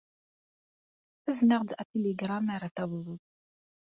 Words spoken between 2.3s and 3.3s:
mi ara tawḍeḍ.